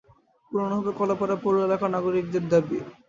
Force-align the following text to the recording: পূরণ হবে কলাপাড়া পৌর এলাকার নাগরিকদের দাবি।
পূরণ 0.51 0.71
হবে 0.77 0.91
কলাপাড়া 0.99 1.35
পৌর 1.43 1.55
এলাকার 1.67 1.93
নাগরিকদের 1.95 2.43
দাবি। 2.51 2.77